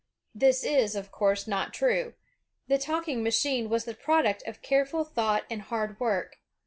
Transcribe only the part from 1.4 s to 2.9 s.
not true. The